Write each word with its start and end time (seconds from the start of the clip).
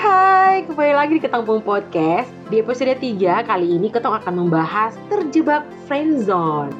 hai, 0.00 0.64
kembali 0.64 0.92
lagi 0.96 1.12
di 1.20 1.22
Ketangpung 1.28 1.60
Podcast. 1.60 2.32
Di 2.48 2.64
episode 2.64 2.96
3 2.96 3.44
kali 3.44 3.76
ini 3.76 3.92
Ketong 3.92 4.16
akan 4.16 4.32
membahas 4.32 4.96
terjebak 5.12 5.68
friendzone. 5.84 6.72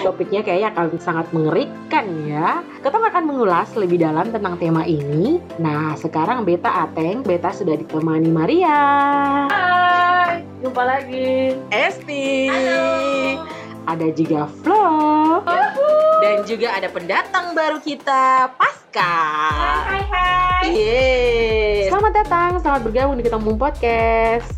Topiknya 0.00 0.40
kayaknya 0.40 0.72
akan 0.72 0.96
sangat 0.96 1.28
mengerikan 1.36 2.08
ya. 2.24 2.64
Ketong 2.80 3.04
akan 3.04 3.24
mengulas 3.28 3.68
lebih 3.76 4.00
dalam 4.00 4.32
tentang 4.32 4.56
tema 4.56 4.88
ini. 4.88 5.44
Nah, 5.60 5.92
sekarang 5.92 6.48
Beta 6.48 6.72
Ateng, 6.72 7.20
Beta 7.20 7.52
sudah 7.52 7.76
ditemani 7.76 8.32
Maria. 8.32 8.80
Hai, 9.52 10.40
jumpa 10.64 10.82
lagi. 10.88 11.52
Esti. 11.68 12.48
Halo. 12.48 13.63
Ada 13.84 14.16
juga 14.16 14.48
Flo. 14.64 15.44
Dan 16.24 16.48
juga 16.48 16.72
ada 16.72 16.88
pendatang 16.88 17.52
baru 17.52 17.84
kita, 17.84 18.48
Pasca. 18.56 19.16
Hai, 19.84 20.02
hai. 20.08 20.64
Yeay. 20.72 21.92
Selamat 21.92 22.12
datang, 22.16 22.50
selamat 22.64 22.80
bergabung 22.88 23.20
di 23.20 23.24
Ketemu 23.28 23.52
Podcast. 23.60 24.48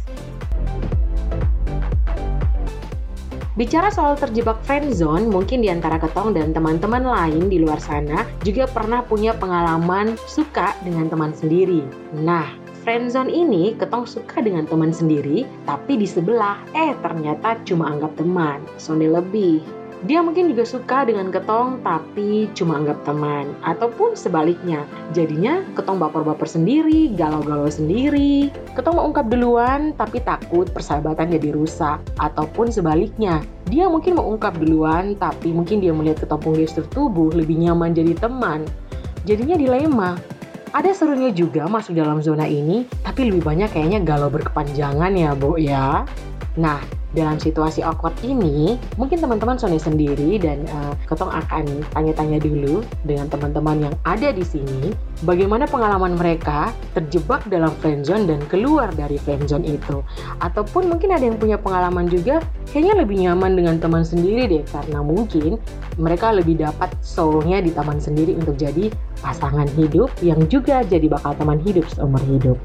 Bicara 3.58 3.90
soal 3.90 4.14
terjebak 4.14 4.62
friendzone, 4.62 5.26
mungkin 5.26 5.58
di 5.58 5.72
antara 5.74 5.98
Ketong 5.98 6.36
dan 6.36 6.54
teman-teman 6.54 7.02
lain 7.02 7.50
di 7.50 7.58
luar 7.58 7.82
sana 7.82 8.22
juga 8.46 8.68
pernah 8.70 9.02
punya 9.02 9.34
pengalaman 9.34 10.14
suka 10.30 10.76
dengan 10.86 11.10
teman 11.10 11.34
sendiri. 11.34 11.82
Nah, 12.14 12.46
friendzone 12.86 13.34
ini 13.34 13.74
Ketong 13.74 14.06
suka 14.06 14.38
dengan 14.38 14.62
teman 14.62 14.94
sendiri, 14.94 15.42
tapi 15.66 15.98
di 15.98 16.06
sebelah, 16.06 16.62
eh 16.70 16.94
ternyata 17.02 17.58
cuma 17.66 17.90
anggap 17.90 18.14
teman, 18.14 18.62
sonde 18.78 19.10
lebih. 19.10 19.58
Dia 20.06 20.22
mungkin 20.22 20.52
juga 20.52 20.62
suka 20.62 21.08
dengan 21.08 21.32
ketong 21.32 21.80
tapi 21.80 22.52
cuma 22.52 22.78
anggap 22.78 23.00
teman 23.08 23.48
ataupun 23.64 24.12
sebaliknya. 24.12 24.84
Jadinya 25.16 25.64
ketong 25.72 25.98
baper-baper 25.98 26.46
sendiri, 26.46 27.10
galau-galau 27.16 27.66
sendiri. 27.66 28.52
Ketong 28.76 29.00
mau 29.00 29.08
ungkap 29.08 29.26
duluan 29.32 29.96
tapi 29.96 30.20
takut 30.22 30.68
persahabatan 30.70 31.32
jadi 31.32 31.48
rusak 31.48 31.98
ataupun 32.20 32.70
sebaliknya. 32.70 33.40
Dia 33.72 33.88
mungkin 33.88 34.20
mau 34.20 34.28
ungkap 34.30 34.60
duluan 34.60 35.16
tapi 35.16 35.50
mungkin 35.50 35.80
dia 35.80 35.96
melihat 35.96 36.28
ketong 36.28 36.54
gestur 36.54 36.84
tubuh 36.92 37.32
lebih 37.32 37.56
nyaman 37.56 37.96
jadi 37.96 38.14
teman. 38.20 38.68
Jadinya 39.24 39.58
dilema. 39.58 40.35
Ada 40.74 40.90
serunya 40.98 41.30
juga 41.30 41.70
masuk 41.70 41.94
dalam 41.94 42.18
zona 42.18 42.42
ini, 42.50 42.90
tapi 43.06 43.30
lebih 43.30 43.46
banyak 43.46 43.70
kayaknya 43.70 44.02
galau 44.02 44.26
berkepanjangan 44.26 45.14
ya, 45.14 45.30
Bu 45.38 45.54
ya. 45.62 46.02
Nah, 46.56 46.80
dalam 47.12 47.36
situasi 47.36 47.84
awkward 47.84 48.16
ini, 48.24 48.80
mungkin 48.96 49.20
teman-teman 49.20 49.56
Sony 49.56 49.76
sendiri 49.80 50.40
dan 50.40 50.64
uh, 50.72 50.92
Ketong 51.04 51.28
akan 51.32 51.64
tanya-tanya 51.92 52.40
dulu 52.40 52.80
dengan 53.04 53.28
teman-teman 53.28 53.88
yang 53.88 53.94
ada 54.04 54.32
di 54.32 54.40
sini, 54.44 54.92
bagaimana 55.24 55.68
pengalaman 55.68 56.16
mereka 56.16 56.72
terjebak 56.96 57.44
dalam 57.52 57.72
friendzone 57.80 58.24
dan 58.28 58.40
keluar 58.48 58.88
dari 58.96 59.20
friendzone 59.20 59.64
itu. 59.64 60.00
Ataupun 60.40 60.92
mungkin 60.92 61.12
ada 61.12 61.24
yang 61.24 61.36
punya 61.36 61.60
pengalaman 61.60 62.08
juga, 62.08 62.40
kayaknya 62.72 63.04
lebih 63.04 63.16
nyaman 63.24 63.52
dengan 63.56 63.76
teman 63.80 64.04
sendiri 64.04 64.48
deh, 64.48 64.64
karena 64.68 65.00
mungkin 65.04 65.60
mereka 65.96 66.32
lebih 66.32 66.60
dapat 66.60 66.92
soulnya 67.00 67.60
di 67.64 67.72
teman 67.72 68.00
sendiri 68.00 68.36
untuk 68.36 68.56
jadi 68.60 68.92
pasangan 69.24 69.68
hidup 69.76 70.12
yang 70.20 70.40
juga 70.48 70.84
jadi 70.84 71.08
bakal 71.08 71.32
teman 71.36 71.60
hidup 71.64 71.84
seumur 71.88 72.20
hidup. 72.28 72.56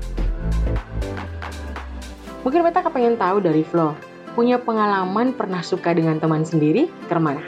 Mungkin 2.41 2.65
mereka 2.65 2.81
kepengen 2.81 3.21
tahu 3.21 3.37
dari 3.37 3.61
Flo, 3.61 3.93
punya 4.33 4.57
pengalaman 4.57 5.29
pernah 5.37 5.61
suka 5.61 5.93
dengan 5.93 6.17
teman 6.17 6.41
sendiri 6.41 6.89
ke 7.05 7.13
mana? 7.21 7.45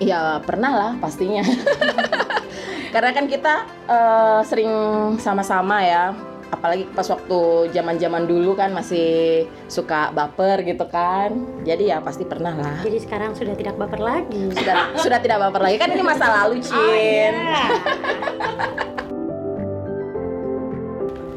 Ya 0.00 0.40
pernah 0.40 0.72
lah 0.72 0.92
pastinya. 0.96 1.44
Karena 2.96 3.12
kan 3.12 3.28
kita 3.28 3.68
uh, 3.88 4.40
sering 4.40 4.72
sama-sama 5.20 5.84
ya. 5.84 6.16
Apalagi 6.52 6.84
pas 6.92 7.08
waktu 7.08 7.72
zaman-zaman 7.72 8.28
dulu 8.28 8.52
kan 8.52 8.72
masih 8.72 9.44
suka 9.68 10.12
baper 10.16 10.64
gitu 10.64 10.84
kan. 10.88 11.32
Jadi 11.64 11.92
ya 11.92 12.00
pasti 12.00 12.24
pernah 12.24 12.56
lah. 12.56 12.80
Jadi 12.80 13.04
sekarang 13.04 13.36
sudah 13.36 13.52
tidak 13.52 13.76
baper 13.76 14.00
lagi. 14.00 14.48
Sudah 14.56 14.96
sudah 14.96 15.20
tidak 15.20 15.44
baper 15.44 15.60
lagi 15.60 15.76
kan 15.76 15.92
ini 15.92 16.04
masa 16.04 16.24
lalu, 16.44 16.60
Cin. 16.60 16.76
Oh, 16.76 16.92
iya. 16.92 17.64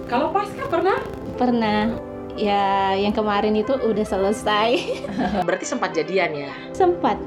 Kalau 0.07 0.31
Pasca 0.31 0.63
pernah? 0.67 0.99
Pernah 1.35 2.14
ya 2.35 2.93
yang 2.95 3.15
kemarin 3.15 3.55
itu 3.55 3.73
udah 3.75 4.05
selesai. 4.05 4.99
Berarti 5.47 5.65
sempat 5.65 5.95
jadian 5.95 6.35
ya? 6.35 6.51
Sempat. 6.75 7.17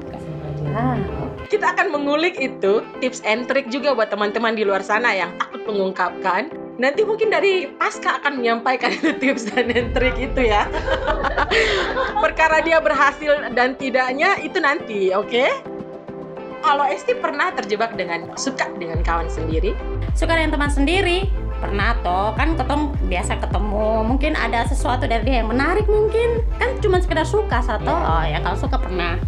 Ya. 0.63 0.95
Kita 1.49 1.73
akan 1.73 1.89
mengulik 1.89 2.37
itu 2.37 2.85
tips 3.01 3.25
and 3.25 3.49
trick 3.49 3.67
juga 3.73 3.97
buat 3.97 4.13
teman-teman 4.13 4.53
di 4.53 4.61
luar 4.61 4.85
sana 4.85 5.11
yang 5.11 5.33
takut 5.41 5.65
mengungkapkan. 5.65 6.53
Nanti 6.79 7.03
mungkin 7.03 7.27
dari 7.27 7.67
Pasca 7.75 8.23
akan 8.23 8.39
menyampaikan 8.39 8.95
itu 8.95 9.11
tips 9.21 9.51
dan 9.51 9.91
trik 9.91 10.15
itu 10.15 10.47
ya. 10.47 10.69
Perkara 12.23 12.63
dia 12.63 12.79
berhasil 12.79 13.51
dan 13.51 13.75
tidaknya 13.75 14.39
itu 14.39 14.61
nanti, 14.61 15.11
oke? 15.11 15.27
Okay? 15.27 15.51
Kalau 16.59 16.83
Esti 16.83 17.15
pernah 17.15 17.55
terjebak 17.55 17.95
dengan 17.95 18.35
suka 18.35 18.67
dengan 18.75 18.99
kawan 18.99 19.31
sendiri? 19.31 19.71
Suka 20.11 20.35
dengan 20.35 20.59
teman 20.59 20.71
sendiri? 20.71 21.27
Pernah 21.59 21.91
toh 22.01 22.31
kan 22.33 22.55
ketemu 22.55 22.95
biasa 23.11 23.37
ketemu. 23.43 24.07
Mungkin 24.07 24.33
ada 24.39 24.63
sesuatu 24.65 25.05
dari 25.05 25.23
dia 25.27 25.43
yang 25.43 25.51
menarik 25.51 25.85
mungkin. 25.85 26.41
Kan 26.57 26.79
cuma 26.79 27.03
sekedar 27.03 27.27
suka 27.27 27.59
satu 27.59 27.91
yeah. 27.91 28.15
oh 28.15 28.23
ya 28.25 28.39
kalau 28.41 28.57
suka 28.57 28.79
pernah. 28.79 29.19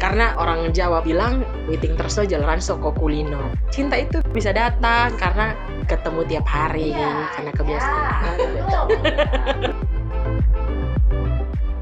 Karena 0.00 0.32
orang 0.40 0.72
Jawa 0.72 1.04
bilang 1.04 1.44
waiting 1.68 1.92
terus 1.92 2.16
jalanan 2.24 2.56
soko 2.56 2.88
kulino. 2.96 3.52
Cinta 3.68 4.00
itu 4.00 4.24
bisa 4.32 4.48
datang 4.48 5.12
karena 5.20 5.52
ketemu 5.84 6.24
tiap 6.24 6.48
hari 6.48 6.96
yeah. 6.96 7.28
karena 7.36 7.52
kebiasaan. 7.52 8.34
Yeah. 8.40 8.84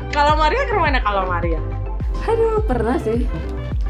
kalau 0.16 0.34
Maria 0.34 0.66
ke 0.66 0.74
mana 0.74 0.98
kalau 0.98 1.30
Maria? 1.30 1.62
Aduh 2.26 2.58
pernah 2.66 2.98
sih. 2.98 3.22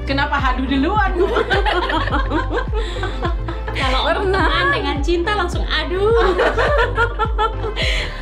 Kenapa 0.05 0.41
hadu 0.41 0.65
duluan 0.65 1.13
kalau 3.79 4.01
pernah 4.11 4.75
dengan 4.75 4.97
cinta 5.01 5.33
langsung 5.39 5.65
aduh 5.65 6.29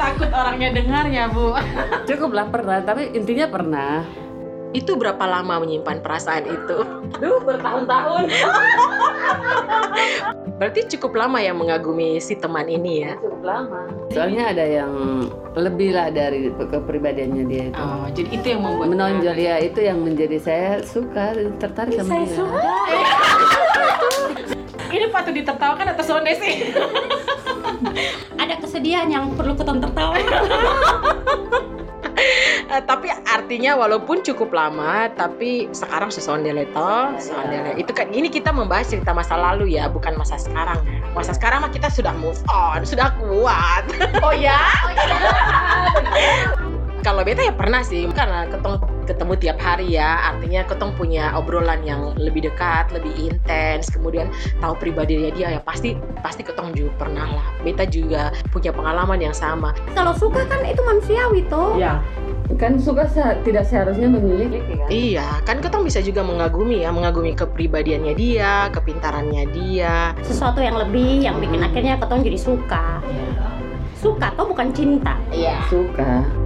takut 0.00 0.30
orangnya 0.30 0.76
dengar 0.76 1.08
ya 1.08 1.32
bu 1.32 1.56
cukup 2.08 2.30
lah 2.36 2.46
pernah 2.52 2.78
tapi 2.84 3.16
intinya 3.16 3.48
pernah 3.48 4.04
itu 4.76 4.92
berapa 4.92 5.24
lama 5.24 5.64
menyimpan 5.64 6.04
perasaan 6.04 6.44
itu? 6.44 6.78
Duh, 7.16 7.40
bertahun-tahun. 7.40 8.28
Berarti 10.60 10.80
cukup 10.96 11.16
lama 11.16 11.40
ya 11.40 11.56
mengagumi 11.56 12.20
si 12.20 12.36
teman 12.36 12.68
ini 12.68 13.08
ya? 13.08 13.16
Cukup 13.16 13.40
lama. 13.40 13.88
Soalnya 14.12 14.52
ada 14.52 14.64
yang 14.64 14.92
lebih 15.56 15.96
lah 15.96 16.12
dari 16.12 16.52
kepribadiannya 16.52 17.44
dia 17.48 17.64
itu. 17.72 17.80
Oh, 17.80 18.08
jadi 18.12 18.28
itu 18.32 18.46
yang 18.52 18.62
membuat 18.64 18.88
menonjol 18.92 19.36
ya 19.36 19.56
itu 19.64 19.80
yang 19.80 19.98
menjadi 20.04 20.38
saya 20.40 20.70
suka 20.84 21.32
tertarik 21.56 21.96
sama 21.96 22.12
saya 22.12 22.24
dia. 22.24 22.36
Suka 22.36 22.60
ini 24.92 25.06
patut 25.10 25.34
ditertawakan 25.34 25.94
atau 25.94 26.04
sonde 26.04 26.32
sih? 26.38 26.70
Ada 28.42 28.60
kesedihan 28.62 29.08
yang 29.10 29.34
perlu 29.34 29.56
keton 29.58 29.82
tertawa. 29.82 30.16
uh, 32.70 32.82
tapi 32.90 33.08
artinya 33.26 33.76
walaupun 33.76 34.24
cukup 34.24 34.52
lama 34.54 35.12
tapi 35.12 35.68
sekarang 35.72 36.08
sesondele 36.08 36.64
toh 36.72 37.12
sesondele 37.20 37.76
itu 37.76 37.92
kan 37.92 38.08
ini 38.12 38.32
kita 38.32 38.50
membahas 38.52 38.88
cerita 38.88 39.12
masa 39.12 39.36
lalu 39.36 39.76
ya 39.76 39.88
bukan 39.92 40.16
masa 40.16 40.40
sekarang 40.40 40.80
ya 40.88 40.98
masa 41.12 41.32
sekarang 41.36 41.64
mah 41.64 41.72
kita 41.72 41.92
sudah 41.92 42.16
move 42.16 42.40
on 42.48 42.84
sudah 42.84 43.12
kuat 43.20 43.84
oh 44.24 44.34
ya 44.34 44.60
oh 44.86 44.92
ya 44.92 45.16
kalau 47.04 47.22
beta 47.22 47.44
ya 47.44 47.54
pernah 47.54 47.84
sih 47.84 48.08
karena 48.10 48.48
ketemu 48.48 48.95
ketemu 49.06 49.32
tiap 49.38 49.58
hari 49.62 49.94
ya. 49.94 50.34
Artinya 50.34 50.66
ketong 50.66 50.92
punya 50.98 51.32
obrolan 51.38 51.80
yang 51.86 52.12
lebih 52.18 52.50
dekat 52.50 52.90
lebih 52.90 53.14
intens. 53.16 53.88
Kemudian 53.88 54.28
tahu 54.58 54.74
pribadinya 54.76 55.30
dia 55.32 55.56
ya 55.56 55.60
pasti 55.62 55.94
pasti 56.20 56.42
ketong 56.42 56.74
juga. 56.74 56.92
Pernah 57.06 57.28
lah. 57.38 57.46
Beta 57.62 57.86
juga 57.86 58.34
punya 58.50 58.74
pengalaman 58.74 59.22
yang 59.22 59.32
sama. 59.32 59.72
Kalau 59.94 60.12
suka 60.18 60.42
kan 60.50 60.66
itu 60.66 60.82
manusiawi 60.82 61.46
tuh 61.46 61.78
ya 61.78 62.02
kan 62.56 62.78
suka 62.78 63.10
se 63.10 63.20
tidak 63.42 63.66
seharusnya 63.66 64.06
memiliki 64.06 64.62
kan 64.64 64.88
iya. 64.90 65.26
Kan 65.46 65.62
ketong 65.62 65.86
bisa 65.86 66.02
juga 66.02 66.26
mengagumi 66.26 66.82
ya. 66.82 66.90
Mengagumi 66.90 67.32
kepribadiannya 67.38 68.14
dia 68.18 68.68
kepintarannya 68.74 69.50
dia. 69.54 70.14
Sesuatu 70.26 70.58
yang 70.58 70.78
lebih 70.78 71.22
yang 71.22 71.38
bikin 71.38 71.62
akhirnya 71.62 71.98
ketong 72.02 72.26
jadi 72.26 72.38
suka. 72.38 73.00
Ya. 73.06 73.26
suka 73.96 74.28
tuh 74.38 74.46
bukan 74.52 74.70
cinta. 74.70 75.18
Iya. 75.32 75.56
Suka 75.66 76.45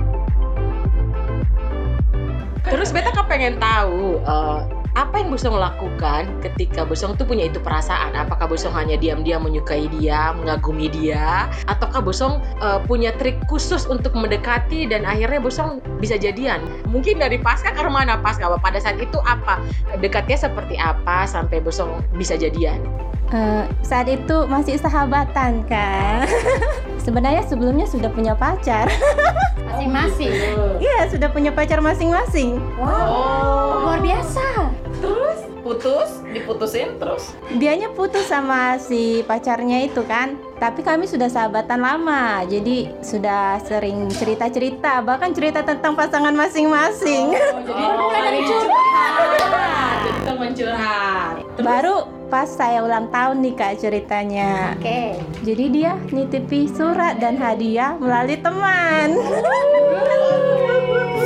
Terus 2.70 2.94
beta 2.94 3.10
kan 3.10 3.26
pengen 3.26 3.58
tahu 3.58 4.22
uh, 4.30 4.62
apa 4.94 5.22
yang 5.22 5.34
Bosong 5.34 5.58
lakukan 5.58 6.30
ketika 6.38 6.86
Bosong 6.86 7.18
tuh 7.18 7.26
punya 7.26 7.50
itu 7.50 7.58
perasaan? 7.58 8.14
Apakah 8.14 8.46
Bosong 8.46 8.70
hanya 8.78 8.94
diam-diam 8.94 9.42
menyukai 9.42 9.90
dia, 9.98 10.30
mengagumi 10.38 10.86
dia, 10.86 11.50
ataukah 11.66 11.98
Bosong 11.98 12.38
uh, 12.62 12.78
punya 12.86 13.10
trik 13.18 13.38
khusus 13.50 13.90
untuk 13.90 14.14
mendekati 14.14 14.86
dan 14.86 15.02
akhirnya 15.02 15.42
Bosong 15.42 15.82
bisa 15.98 16.14
jadian? 16.14 16.62
Mungkin 16.86 17.18
dari 17.18 17.42
pasca 17.42 17.74
ke 17.74 17.82
mana 17.90 18.22
pasca? 18.22 18.46
Pada 18.62 18.78
saat 18.78 19.02
itu 19.02 19.18
apa 19.26 19.58
dekatnya 19.98 20.38
seperti 20.38 20.78
apa 20.78 21.26
sampai 21.26 21.58
Bosong 21.58 22.06
bisa 22.14 22.38
jadian? 22.38 23.09
Eh, 23.30 23.64
saat 23.86 24.10
itu 24.10 24.36
masih 24.50 24.74
sahabatan 24.74 25.62
kan. 25.70 26.26
Sebenarnya 27.06 27.46
sebelumnya 27.46 27.86
sudah 27.86 28.10
punya 28.10 28.34
pacar. 28.34 28.90
Masing-masing. 29.70 30.34
Iya, 30.82 31.06
sudah 31.08 31.30
punya 31.30 31.54
pacar 31.54 31.78
masing-masing. 31.78 32.58
Wow. 32.74 33.86
Luar 33.86 34.00
biasa. 34.02 34.74
Terus 34.98 35.38
putus, 35.62 36.10
diputusin 36.34 36.98
terus. 36.98 37.32
Dianya 37.54 37.88
putus 37.94 38.26
sama 38.26 38.76
si 38.82 39.22
pacarnya 39.24 39.86
itu 39.86 40.02
kan. 40.04 40.34
Tapi 40.58 40.84
kami 40.84 41.08
sudah 41.08 41.30
sahabatan 41.30 41.80
lama, 41.80 42.44
jadi 42.44 42.92
sudah 43.00 43.62
sering 43.64 44.12
cerita-cerita, 44.12 45.00
bahkan 45.00 45.32
cerita 45.32 45.64
tentang 45.64 45.96
pasangan 45.96 46.34
masing-masing. 46.36 47.32
jadi 47.64 47.84
mulai 47.96 48.20
dari 48.20 48.40
curhat. 48.44 49.96
Teman 50.40 50.56
curhat. 50.56 51.44
Terus 51.52 51.66
Baru 51.68 51.96
pas 52.32 52.48
saya 52.48 52.80
ulang 52.80 53.12
tahun 53.12 53.44
nih 53.44 53.54
kak 53.60 53.76
ceritanya. 53.76 54.72
Oke. 54.72 55.20
Jadi 55.44 55.64
dia 55.68 56.00
nitipi 56.08 56.64
surat 56.64 57.20
dan 57.20 57.36
hadiah 57.36 58.00
melalui 58.00 58.40
teman. 58.40 59.20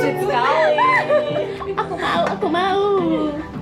sweet 0.03 0.19
sekali. 0.19 0.91
Aku 1.79 1.95
mau, 1.95 2.23
aku 2.27 2.47
mau. 2.51 2.83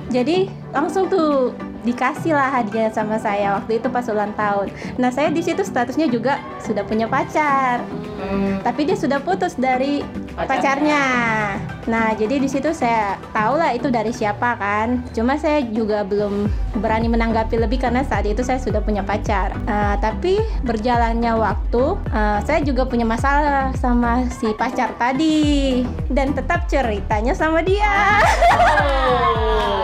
Jadi 0.09 0.49
langsung 0.73 1.05
tuh 1.05 1.53
dikasih 1.85 2.33
lah 2.33 2.49
hadiah 2.49 2.89
sama 2.89 3.21
saya 3.21 3.53
waktu 3.53 3.77
itu 3.77 3.93
pas 3.93 4.09
ulang 4.09 4.33
tahun. 4.33 4.73
Nah 4.97 5.13
saya 5.13 5.29
di 5.29 5.45
situ 5.45 5.61
statusnya 5.61 6.09
juga 6.09 6.41
sudah 6.65 6.81
punya 6.81 7.05
pacar, 7.05 7.85
Hmm, 8.23 8.63
tapi 8.63 8.87
dia 8.87 8.95
sudah 8.95 9.19
putus 9.19 9.51
dari 9.59 9.99
Pacarnya. 10.33 10.49
pacarnya. 10.49 11.03
Nah 11.85 12.07
jadi 12.17 12.41
di 12.41 12.49
situ 12.49 12.73
saya 12.73 13.21
tahu 13.29 13.61
lah 13.61 13.69
itu 13.77 13.93
dari 13.93 14.09
siapa 14.09 14.57
kan. 14.57 15.05
Cuma 15.13 15.37
saya 15.37 15.61
juga 15.61 16.01
belum 16.01 16.49
berani 16.81 17.05
menanggapi 17.05 17.61
lebih 17.61 17.77
karena 17.85 18.01
saat 18.01 18.25
itu 18.25 18.41
saya 18.41 18.57
sudah 18.57 18.81
punya 18.81 19.05
pacar. 19.05 19.53
Nah, 19.69 19.95
tapi 20.01 20.41
berjalannya 20.65 21.37
waktu, 21.37 21.83
eh, 22.09 22.39
saya 22.41 22.59
juga 22.65 22.89
punya 22.89 23.05
masalah 23.05 23.71
sama 23.77 24.25
si 24.33 24.49
pacar 24.57 24.97
tadi 24.97 25.85
dan 26.09 26.33
tetap 26.33 26.65
ceritanya 26.65 27.37
sama 27.37 27.61
dia. 27.61 28.19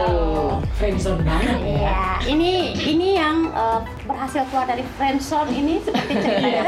Oh, 0.09 0.57
friendzone 0.81 1.21
banget 1.21 1.57
ya. 1.61 1.77
Ya, 1.79 2.01
ini 2.25 2.73
ini 2.73 3.21
yang 3.21 3.53
eh, 3.53 3.79
berhasil 4.19 4.43
keluar 4.51 4.67
dari 4.67 4.83
friendzone 4.99 5.47
ini 5.47 5.79
seperti 5.79 6.13
cerita 6.19 6.47
ya. 6.51 6.63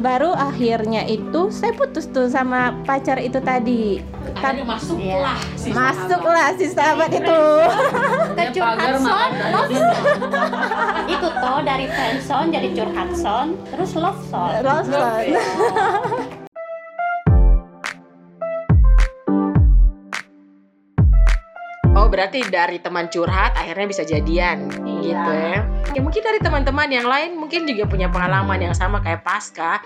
baru 0.00 0.32
akhirnya 0.32 1.04
itu 1.04 1.52
saya 1.52 1.76
putus 1.76 2.08
tuh 2.08 2.24
sama 2.32 2.72
pacar 2.88 3.20
itu 3.20 3.36
tadi. 3.44 4.00
Akhirnya 4.32 4.64
masuklah 4.64 5.36
si 5.60 5.76
masuklah 5.76 6.56
si 6.56 6.72
sahabat 6.72 7.12
itu. 7.12 7.42
Ke 8.32 8.48
curhat 8.48 8.96
love 8.96 9.76
Itu. 11.04 11.28
toh 11.36 11.60
dari 11.60 11.84
friendzone 11.92 12.48
jadi 12.48 12.68
curhat 12.80 13.12
son, 13.12 13.52
terus 13.68 13.92
love 13.92 14.16
son. 14.32 14.64
Lawson 14.64 15.28
Oh 21.92 22.08
berarti 22.08 22.40
dari 22.48 22.80
teman 22.80 23.12
curhat 23.12 23.52
akhirnya 23.52 23.84
bisa 23.84 24.00
jadian 24.08 24.72
gitu 25.02 25.30
ya. 25.34 25.58
Ya 25.92 26.00
mungkin 26.00 26.22
dari 26.22 26.38
teman-teman 26.38 26.88
yang 26.88 27.06
lain 27.06 27.36
mungkin 27.36 27.66
juga 27.66 27.84
punya 27.90 28.08
pengalaman 28.08 28.58
yang 28.62 28.74
sama 28.74 29.02
kayak 29.02 29.26
Pasca. 29.26 29.82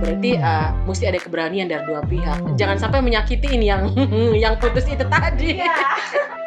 Berarti 0.00 0.40
eh, 0.40 0.68
mesti 0.88 1.04
ada 1.06 1.18
keberanian 1.20 1.68
dari 1.68 1.84
dua 1.84 2.00
pihak. 2.04 2.56
Jangan 2.56 2.80
sampai 2.80 3.04
menyakitin 3.04 3.60
yang 3.60 3.92
yang 4.44 4.58
putus 4.58 4.88
itu 4.88 5.04
tadi. 5.06 5.60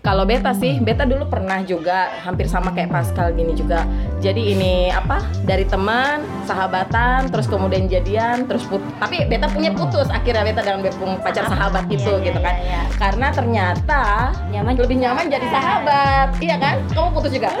Kalau 0.00 0.24
beta 0.24 0.56
sih, 0.56 0.80
beta 0.80 1.04
dulu 1.04 1.28
pernah 1.28 1.60
juga 1.60 2.08
hampir 2.24 2.48
sama 2.48 2.72
kayak 2.72 2.88
Pascal 2.88 3.36
gini 3.36 3.52
juga. 3.52 3.84
Jadi 4.24 4.56
ini 4.56 4.88
apa? 4.88 5.20
Dari 5.44 5.68
teman, 5.68 6.24
sahabatan, 6.48 7.28
terus 7.28 7.44
kemudian 7.44 7.84
jadian, 7.84 8.48
terus 8.48 8.64
put. 8.64 8.80
Tapi 8.96 9.28
beta 9.28 9.44
punya 9.52 9.76
putus 9.76 10.08
akhirnya 10.08 10.40
beta 10.40 10.64
dengan 10.64 10.80
bepung 10.80 11.20
pacar 11.20 11.44
sahabat 11.52 11.84
itu 11.92 12.16
Iya, 12.16 12.32
gitu 12.32 12.38
iya, 12.40 12.46
kan. 12.48 12.54
iya, 12.56 12.64
iya. 12.64 12.82
Karena 12.96 13.26
ternyata 13.28 14.02
Nyaman 14.48 14.72
lebih 14.80 14.96
nyaman 15.04 15.28
jadi 15.28 15.46
sahabat. 15.52 16.28
Iya 16.40 16.56
kan? 16.56 16.76
Kamu 16.96 17.08
putus 17.12 17.36
juga? 17.36 17.52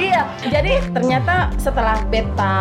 iya. 0.00 0.22
Jadi 0.40 0.72
ternyata 0.90 1.52
setelah 1.60 2.00
beta 2.08 2.56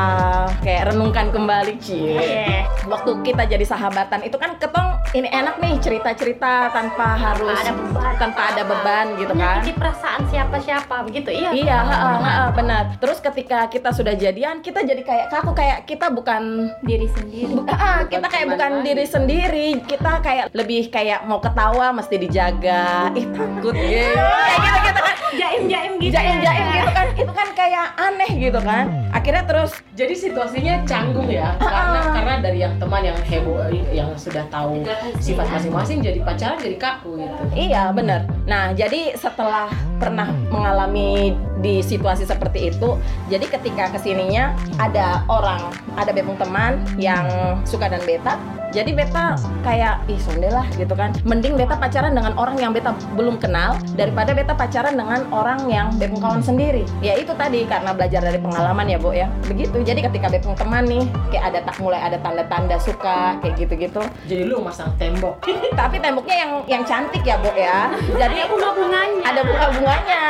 kayak 0.60 0.92
renungkan 0.94 1.32
kembali, 1.32 1.80
cie. 1.80 2.20
Iya. 2.20 2.68
Waktu 2.86 3.24
kita 3.24 3.48
jadi 3.48 3.66
sahabatan 3.66 4.28
itu 4.28 4.36
kan 4.36 4.60
ketong 4.60 5.00
ini 5.16 5.26
enak 5.32 5.58
nih 5.58 5.80
cerita-cerita 5.82 6.70
tanpa 6.70 7.18
harus 7.18 7.58
ada 7.58 7.74
beban. 7.74 8.14
tanpa 8.20 8.42
ada 8.54 8.64
beban 8.68 9.06
gitu 9.18 9.34
kan. 9.34 9.58
Menyakiti 9.64 9.74
perasaan 9.74 10.22
siapa-siapa 10.30 10.96
begitu. 11.08 11.30
Iya. 11.34 11.50
Iya, 11.56 11.78
benar. 12.54 12.84
Terus 13.00 13.18
ketika 13.18 13.66
kita 13.72 13.90
sudah 13.90 14.14
jadian, 14.14 14.62
kita 14.62 14.84
jadi 14.84 15.02
kayak 15.02 15.26
kaku 15.32 15.52
kayak 15.56 15.88
kita 15.88 16.12
bukan 16.14 16.70
Diri 16.84 17.08
sendiri. 17.10 17.54
ah, 17.70 18.06
kita 18.06 18.28
kayak 18.28 18.48
bukan 18.54 18.72
lagi. 18.80 18.86
diri 18.86 19.06
sendiri. 19.06 19.68
Kita 19.86 20.12
kayak 20.22 20.46
lebih 20.54 20.90
kayak 20.90 21.26
mau 21.26 21.40
ketawa 21.40 21.90
mesti 21.96 22.16
dijaga. 22.18 23.14
Ih, 23.16 23.26
takut 23.34 23.74
gitu. 23.74 24.20
Kayak 24.50 24.60
gitu 24.62 24.80
gitu 24.82 25.02
kan. 25.02 25.16
Jaim-jaim 25.30 25.92
gitu. 26.02 26.14
Jaim-jaim 26.14 26.66
ya. 26.66 26.74
gitu 26.76 26.92
kan. 26.92 27.08
Itu 27.30 27.38
kan 27.38 27.50
kayak 27.54 27.88
aneh 27.94 28.32
gitu 28.42 28.60
kan. 28.66 28.86
Akhirnya 29.14 29.46
terus 29.46 29.72
Jadi 29.94 30.16
situasinya 30.16 30.88
canggung 30.88 31.28
ya 31.28 31.54
karena 31.60 32.00
karena 32.16 32.36
dari 32.40 32.60
yang 32.64 32.74
teman 32.80 33.04
yang 33.04 33.20
heboh 33.20 33.60
yang 33.92 34.10
sudah 34.16 34.48
tahu 34.48 34.82
sifat 35.20 35.44
masing-masing 35.52 36.00
jadi 36.00 36.24
pacaran 36.24 36.58
jadi 36.58 36.78
kaku 36.80 37.20
gitu. 37.20 37.42
Iya 37.52 37.92
benar. 37.92 38.24
Nah 38.48 38.72
jadi 38.72 39.14
setelah 39.20 39.68
pernah 40.00 40.32
mengalami 40.48 41.36
di 41.60 41.84
situasi 41.84 42.24
seperti 42.24 42.72
itu, 42.72 42.96
jadi 43.28 43.46
ketika 43.48 43.92
ke 43.92 44.00
sininya 44.00 44.56
ada 44.80 45.24
orang, 45.28 45.72
ada 46.00 46.12
bepung 46.16 46.40
teman 46.40 46.80
yang 46.96 47.28
suka 47.68 47.92
dan 47.92 48.02
beta, 48.08 48.40
jadi 48.70 48.94
beta 48.94 49.34
kayak 49.66 50.06
ih 50.06 50.22
sonde 50.22 50.46
lah 50.46 50.66
gitu 50.78 50.94
kan. 50.94 51.10
Mending 51.26 51.58
beta 51.58 51.74
pacaran 51.74 52.14
dengan 52.14 52.38
orang 52.38 52.58
yang 52.62 52.70
beta 52.70 52.94
belum 53.18 53.42
kenal 53.42 53.82
daripada 53.98 54.30
beta 54.38 54.54
pacaran 54.54 54.94
dengan 54.94 55.26
orang 55.34 55.66
yang 55.66 55.90
bepung 55.98 56.22
kawan 56.22 56.42
sendiri. 56.46 56.86
Ya 57.02 57.18
itu 57.18 57.34
tadi 57.34 57.66
karena 57.66 57.98
belajar 57.98 58.22
dari 58.22 58.38
pengalaman 58.38 58.86
ya 58.86 59.02
bu 59.02 59.10
ya. 59.10 59.26
Begitu. 59.50 59.82
Jadi 59.82 60.06
ketika 60.06 60.30
bepung 60.30 60.54
teman 60.54 60.86
nih 60.86 61.04
kayak 61.34 61.46
ada 61.54 61.60
tak 61.66 61.76
mulai 61.82 61.98
ada 61.98 62.18
tanda-tanda 62.22 62.78
suka 62.78 63.42
kayak 63.42 63.58
gitu-gitu. 63.58 64.02
Jadi 64.30 64.44
lu 64.46 64.62
masang 64.62 64.94
tembok. 65.02 65.42
Tapi 65.80 65.98
temboknya 65.98 66.36
yang 66.38 66.52
yang 66.70 66.84
cantik 66.86 67.26
ya 67.26 67.42
bu 67.42 67.50
ya. 67.58 67.90
Jadi 68.06 68.38
bunga-bunganya. 68.54 69.22
ada 69.26 69.42
bunga-bunganya 69.42 70.24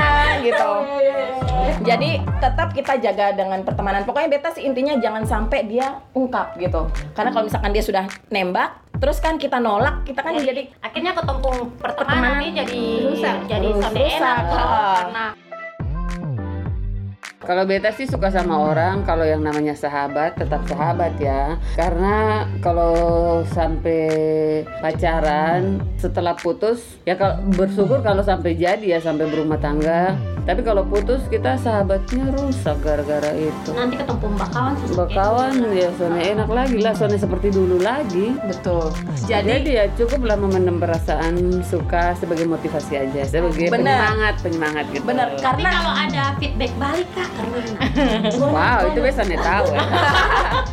gitu. 0.47 0.71
Jadi 1.79 2.19
tetap 2.43 2.75
kita 2.75 2.99
jaga 2.99 3.31
dengan 3.33 3.63
pertemanan. 3.63 4.03
Pokoknya 4.03 4.29
beta 4.29 4.51
sih 4.51 4.67
intinya 4.67 4.99
jangan 4.99 5.23
sampai 5.23 5.63
dia 5.65 6.03
ungkap 6.11 6.59
gitu. 6.59 6.85
Karena 7.15 7.31
kalau 7.31 7.47
misalkan 7.47 7.71
dia 7.71 7.83
sudah 7.83 8.05
nembak, 8.27 8.83
terus 8.99 9.23
kan 9.23 9.39
kita 9.39 9.63
nolak, 9.63 10.03
kita 10.03 10.19
kan 10.19 10.35
jadi 10.35 10.67
akhirnya 10.83 11.15
ketumpung 11.15 11.71
pertemanan 11.79 12.43
Pertemanan 12.43 12.43
ini 12.43 12.49
jadi 12.59 12.81
rusak. 13.07 13.37
jadi 13.47 13.67
rusak, 13.71 13.91
enak 13.95 14.43
ha. 14.51 14.59
karena 14.99 15.25
Kalau 17.49 17.65
beta 17.65 17.89
sih 17.89 18.05
suka 18.05 18.29
sama 18.29 18.61
orang, 18.61 19.01
kalau 19.09 19.25
yang 19.25 19.41
namanya 19.41 19.73
sahabat 19.73 20.37
tetap 20.37 20.61
sahabat 20.69 21.17
ya. 21.17 21.57
Karena 21.73 22.45
kalau 22.61 22.93
sampai 23.41 24.05
pacaran 24.77 25.81
setelah 25.97 26.37
putus 26.37 27.01
ya 27.09 27.17
kalau 27.17 27.41
bersyukur 27.57 28.05
kalau 28.05 28.21
sampai 28.21 28.53
jadi 28.53 28.93
ya 28.93 28.99
sampai 29.01 29.25
berumah 29.25 29.57
tangga. 29.57 30.13
Tapi 30.45 30.61
kalau 30.61 30.85
putus 30.85 31.25
kita 31.25 31.57
sahabatnya 31.57 32.29
rusak 32.37 32.77
gara-gara 32.85 33.33
itu. 33.33 33.69
nanti 33.73 33.97
ketumpung 34.01 34.33
bakawan 34.37 34.73
Bakawan 34.93 35.53
ya 35.73 35.89
Sone 35.97 36.21
enak 36.21 36.49
lagi 36.49 36.77
lah, 36.81 36.93
Sone 36.93 37.17
seperti 37.17 37.49
dulu 37.49 37.81
lagi. 37.81 38.33
betul. 38.45 38.93
Jadi, 39.25 39.65
Jadi 39.65 39.69
ya 39.73 39.85
cukuplah 39.97 40.37
memendam 40.37 40.77
perasaan 40.77 41.65
suka 41.65 42.13
sebagai 42.17 42.45
motivasi 42.45 42.93
aja, 42.97 43.21
sebagai 43.25 43.73
Benar. 43.73 43.81
penyemangat, 43.81 44.35
penyemangat 44.45 44.85
gitu. 44.93 45.05
benar 45.09 45.27
tapi 45.37 45.65
karena 45.65 45.69
kalau 45.69 45.93
ada 45.95 46.23
feedback 46.37 46.73
balik 46.77 47.09
kak 47.17 47.29
Wow, 48.39 48.79
itu 48.87 48.99
biasa 48.99 49.21
nih 49.23 49.39
tahu 49.39 49.65
ya. 49.69 49.81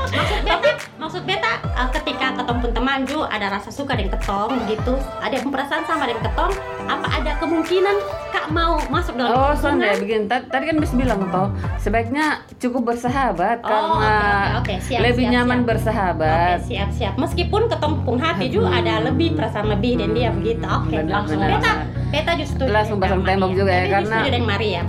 maksud 0.08 0.40
beta 0.42 0.70
maksud 0.96 1.22
beta 1.24 1.52
eh, 1.62 1.88
ketika 1.92 2.26
ketumpung 2.34 2.72
teman 2.72 3.04
ju 3.04 3.22
ada 3.22 3.46
rasa 3.50 3.68
suka 3.68 3.94
dengan 3.94 4.14
ketong 4.14 4.50
begitu 4.60 4.92
ada 5.18 5.32
yang 5.32 5.48
perasaan 5.48 5.84
sama 5.84 6.04
dengan 6.04 6.22
ketong 6.24 6.52
apa 6.84 7.06
ada 7.12 7.30
kemungkinan 7.38 7.96
kak 8.28 8.46
mau 8.48 8.78
masuk 8.88 9.14
dalam 9.14 9.30
Oh, 9.32 9.52
Son 9.52 9.76
hubungan? 9.76 9.86
ya, 9.86 9.94
begini. 9.96 10.24
Ta- 10.24 10.46
Tadi 10.46 10.64
kan 10.64 10.76
Bis 10.76 10.92
bilang 10.92 11.20
toh, 11.28 11.48
sebaiknya 11.76 12.26
cukup 12.56 12.82
bersahabat 12.88 13.58
Oh, 13.60 13.66
karena 13.66 13.90
oke, 13.90 14.06
oke, 14.06 14.50
oke. 14.56 14.74
Siap, 14.80 15.00
lebih 15.02 15.24
siap, 15.24 15.34
nyaman 15.34 15.58
siap. 15.58 15.68
bersahabat. 15.68 16.56
Oke 16.56 16.66
siap 16.68 16.88
siap. 16.92 17.12
Meskipun 17.16 17.62
ketumpung 17.66 18.16
hati 18.16 18.46
juga 18.48 18.68
ada 18.72 19.02
lebih 19.02 19.34
perasaan 19.34 19.66
lebih 19.68 19.98
dan 19.98 20.10
dia 20.12 20.30
begitu. 20.30 20.62
Oke 20.62 20.96
Benar, 20.96 21.12
langsung 21.22 21.40
beta 21.40 21.72
beta 22.08 22.32
justru 22.34 22.62
Langsung 22.66 22.96
pasang 22.96 23.22
tembok 23.22 23.50
juga 23.52 23.72
ya, 23.72 23.84
karena- 23.90 24.20
setuju 24.20 24.30
dengan 24.32 24.48
Maria. 24.48 24.82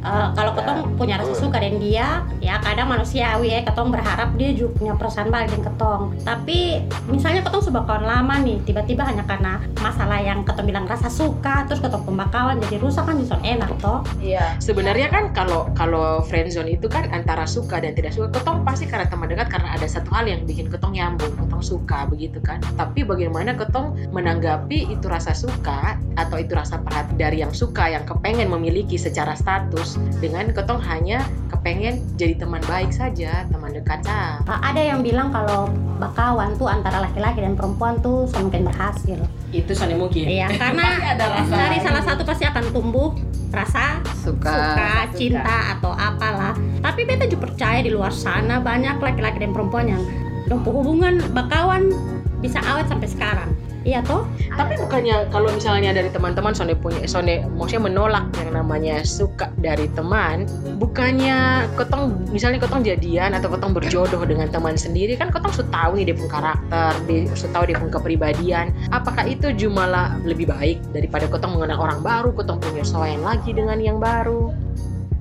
Eh, 0.00 0.28
kalau 0.32 0.56
ketong 0.56 0.96
punya 0.96 1.20
rasa 1.20 1.36
suka 1.36 1.60
dengan 1.60 1.76
dia 1.76 2.08
ya 2.40 2.56
kadang 2.64 2.88
manusiawi 2.88 3.52
ya 3.52 3.60
ketong 3.68 3.92
berharap 3.92 4.32
dia 4.40 4.56
juga 4.56 4.80
punya 4.80 4.94
perasaan 4.96 5.28
balik 5.28 5.52
dengan 5.52 5.64
ketong 5.68 6.02
tapi 6.24 6.88
misalnya 7.04 7.44
ketong 7.44 7.68
sudah 7.68 7.84
kawan 7.84 8.08
lama 8.08 8.40
nih 8.40 8.64
tiba-tiba 8.64 9.04
hanya 9.04 9.28
karena 9.28 9.60
masalah 9.76 10.16
yang 10.24 10.40
ketong 10.48 10.72
bilang 10.72 10.88
rasa 10.88 11.12
suka 11.12 11.68
terus 11.68 11.84
ketong 11.84 12.00
pembakawan 12.08 12.56
jadi 12.64 12.80
rusak 12.80 13.04
kan 13.04 13.20
bisa 13.20 13.36
enak 13.44 13.68
toh 13.76 14.00
Iya. 14.24 14.56
Sebenarnya 14.56 15.12
kan 15.12 15.36
kalau 15.36 15.68
kalau 15.76 16.24
friendzone 16.24 16.80
itu 16.80 16.88
kan 16.88 17.08
antara 17.12 17.44
suka 17.44 17.80
dan 17.80 17.92
tidak 17.92 18.16
suka. 18.16 18.32
Ketong 18.40 18.64
pasti 18.64 18.88
karena 18.88 19.08
teman 19.08 19.28
dekat 19.28 19.48
karena 19.52 19.76
ada 19.76 19.86
satu 19.88 20.08
hal 20.12 20.28
yang 20.28 20.44
bikin 20.48 20.68
ketong 20.68 20.96
nyambung, 20.96 21.32
ketong 21.60 21.76
suka 21.84 22.08
begitu 22.08 22.40
kan. 22.40 22.58
Tapi 22.80 23.04
bagaimana 23.04 23.52
ketong 23.52 23.92
menanggapi 24.16 24.88
itu 24.88 25.04
rasa 25.04 25.36
suka 25.36 26.00
atau 26.16 26.40
itu 26.40 26.56
rasa 26.56 26.80
perhati 26.80 27.20
dari 27.20 27.44
yang 27.44 27.52
suka 27.52 27.92
yang 27.92 28.08
kepengen 28.08 28.48
memiliki 28.48 28.96
secara 28.96 29.36
status 29.36 30.00
dengan 30.24 30.48
ketong 30.56 30.80
hanya 30.80 31.20
kepengen 31.52 32.00
jadi 32.16 32.40
teman 32.40 32.64
baik 32.64 32.88
saja, 32.88 33.44
teman 33.52 33.76
dekat 33.76 34.00
saja. 34.00 34.40
Uh, 34.48 34.56
ada 34.64 34.80
yang 34.80 35.04
bilang 35.04 35.28
kalau 35.28 35.68
bakawan 36.00 36.56
tuh 36.56 36.72
antara 36.72 37.04
laki-laki 37.04 37.44
dan 37.44 37.52
perempuan 37.52 38.00
tuh 38.00 38.24
semakin 38.32 38.64
berhasil 38.64 39.20
Itu 39.52 39.76
soalnya 39.76 40.00
mungkin. 40.00 40.24
Iya, 40.24 40.48
karena 40.62 41.12
dari 41.44 41.78
salah 41.84 42.00
satu 42.00 42.24
pasti 42.24 42.48
akan 42.48 42.72
tumbuh 42.72 43.12
rasa 43.50 43.98
Suka. 44.14 44.46
suka, 44.46 44.92
cinta 45.18 45.76
atau 45.76 45.92
apalah. 45.92 46.54
Tapi 46.80 47.02
beta 47.02 47.26
juga 47.26 47.50
percaya 47.50 47.82
di 47.82 47.90
luar 47.90 48.14
sana 48.14 48.62
banyak 48.62 49.02
laki-laki 49.02 49.42
dan 49.42 49.50
perempuan 49.50 49.90
yang 49.90 50.02
dompu 50.50 50.74
hubungan 50.74 51.22
bakawan 51.30 51.94
bisa 52.42 52.58
awet 52.66 52.90
sampai 52.90 53.06
sekarang. 53.06 53.50
Iya 53.80 54.04
toh? 54.04 54.28
Tapi 54.60 54.76
bukannya 54.76 55.32
kalau 55.32 55.48
misalnya 55.56 55.96
dari 55.96 56.12
teman-teman 56.12 56.52
Sone 56.52 56.76
punya 56.76 57.00
Sone 57.08 57.48
maksudnya 57.56 57.88
menolak 57.88 58.28
yang 58.36 58.52
namanya 58.52 59.00
suka 59.08 59.48
dari 59.56 59.88
teman, 59.96 60.44
bukannya 60.76 61.64
ketong 61.80 62.28
misalnya 62.28 62.60
ketong 62.60 62.84
jadian 62.84 63.32
atau 63.32 63.48
ketong 63.48 63.72
berjodoh 63.72 64.20
dengan 64.28 64.52
teman 64.52 64.76
sendiri 64.76 65.16
kan 65.16 65.32
ketong 65.32 65.64
sudah 65.64 65.72
tahu 65.72 65.90
nih 65.96 66.12
dia 66.12 66.16
pun 66.20 66.28
karakter, 66.28 66.92
dia 67.08 67.24
sudah 67.32 67.52
tahu 67.56 67.64
dia 67.72 67.76
pun 67.80 67.88
kepribadian. 67.88 68.66
Apakah 68.92 69.24
itu 69.24 69.48
jumalah 69.56 70.12
lebih 70.28 70.52
baik 70.52 70.84
daripada 70.92 71.24
ketong 71.24 71.56
mengenal 71.56 71.80
orang 71.80 72.04
baru, 72.04 72.36
ketong 72.36 72.60
punya 72.60 72.84
soal 72.84 73.16
lagi 73.24 73.56
dengan 73.56 73.80
yang 73.80 73.96
baru? 73.96 74.52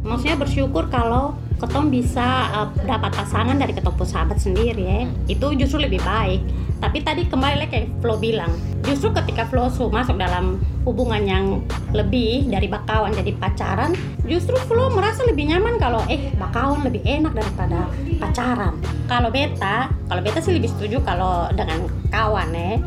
Maksudnya 0.04 0.36
bersyukur 0.36 0.92
kalau 0.92 1.32
ketong 1.60 1.92
bisa 1.92 2.48
uh, 2.56 2.70
dapat 2.88 3.12
pasangan 3.12 3.60
dari 3.60 3.76
ketong 3.76 3.96
pun 4.00 4.08
sahabat 4.08 4.40
sendiri 4.40 4.84
ya. 4.84 5.02
Itu 5.28 5.52
justru 5.60 5.84
lebih 5.84 6.00
baik. 6.02 6.42
Tapi 6.80 7.04
tadi 7.04 7.28
kembali 7.28 7.60
lagi 7.60 7.72
kayak 7.76 7.88
Flo 8.00 8.16
bilang, 8.16 8.56
justru 8.88 9.12
ketika 9.12 9.44
Flo 9.52 9.68
su- 9.68 9.92
masuk 9.92 10.16
dalam 10.16 10.64
hubungan 10.88 11.20
yang 11.28 11.46
lebih 11.92 12.48
dari 12.48 12.72
bakawan 12.72 13.12
jadi 13.12 13.36
pacaran, 13.36 13.92
justru 14.24 14.56
Flo 14.64 14.88
merasa 14.88 15.28
lebih 15.28 15.52
nyaman 15.52 15.76
kalau 15.76 16.00
eh 16.08 16.32
bakawan 16.40 16.88
lebih 16.88 17.04
enak 17.04 17.36
daripada 17.36 17.84
pacaran. 18.16 18.80
Kalau 19.12 19.28
beta, 19.28 19.92
kalau 20.08 20.22
beta 20.24 20.40
sih 20.40 20.56
lebih 20.56 20.72
setuju 20.72 21.04
kalau 21.04 21.52
dengan 21.52 21.84
kawan 22.08 22.48
ya. 22.56 22.80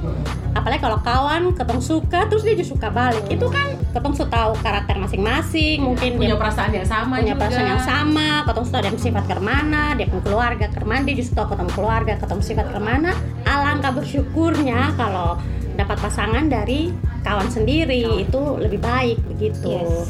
Apalagi 0.56 0.80
kalau 0.80 0.96
kawan 1.04 1.52
ketong 1.52 1.84
suka 1.84 2.24
terus 2.32 2.48
dia 2.48 2.56
juga 2.56 2.72
suka 2.72 2.88
balik. 2.88 3.28
Itu 3.28 3.52
kan 3.52 3.76
ketong 3.92 4.14
sudah 4.16 4.30
tahu 4.32 4.52
karakter 4.64 4.96
masing-masing, 4.96 5.84
mungkin 5.84 6.16
dia 6.16 6.32
perasaan 6.34 6.72
yang 6.72 6.88
sama 6.88 7.20
punya 7.20 7.36
perasaan 7.36 7.68
yang 7.76 7.84
sama, 7.84 8.42
ketemu 8.48 8.64
sudah 8.64 8.80
ada 8.80 8.90
sifat 8.96 9.24
ke 9.28 9.36
mana, 9.36 9.82
dia 9.92 10.06
pun 10.08 10.20
keluarga 10.24 10.66
ke 10.72 10.80
mana, 10.80 11.02
dia 11.04 11.16
justru 11.20 11.36
tahu 11.36 11.52
ketemu 11.52 11.70
keluarga, 11.76 12.12
ketemu 12.16 12.42
sifat 12.42 12.66
ke 12.72 12.80
mana. 12.80 13.12
Alangkah 13.44 13.92
bersyukurnya 13.92 14.96
kalau 14.96 15.36
dapat 15.76 15.96
pasangan 16.00 16.48
dari 16.48 16.92
kawan 17.20 17.48
sendiri 17.52 18.24
itu 18.24 18.40
lebih 18.56 18.80
baik 18.80 19.20
begitu. 19.28 19.76
Yes. 19.76 20.08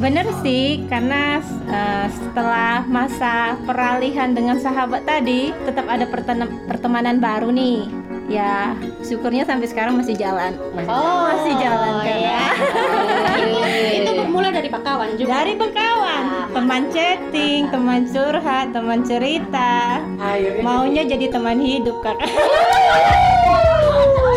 Bener 0.00 0.24
sih, 0.40 0.88
karena 0.88 1.44
eh, 1.68 2.06
setelah 2.08 2.88
masa 2.88 3.60
peralihan 3.68 4.32
dengan 4.32 4.56
sahabat 4.56 5.04
tadi, 5.04 5.52
tetap 5.68 5.84
ada 5.92 6.08
pertemanan 6.68 7.20
baru 7.20 7.52
nih. 7.52 7.99
Ya, 8.30 8.78
syukurnya 9.02 9.42
sampai 9.42 9.66
sekarang 9.66 9.98
masih 9.98 10.14
jalan. 10.14 10.54
Oh, 10.86 11.34
masih 11.34 11.50
jalan 11.58 11.98
kan 11.98 12.14
iya. 12.14 12.30
ya. 12.30 12.46
itu 13.98 14.10
bermula 14.14 14.54
dari 14.54 14.70
bakawan 14.70 15.18
juga. 15.18 15.42
Dari 15.42 15.58
bekawan, 15.58 16.46
teman 16.54 16.82
chatting, 16.94 17.66
teman 17.74 18.06
curhat, 18.06 18.70
teman 18.70 19.02
cerita. 19.02 19.98
Maunya 20.62 21.02
jadi 21.10 21.26
teman 21.26 21.58
hidup, 21.58 21.98
Kakak. 22.06 22.30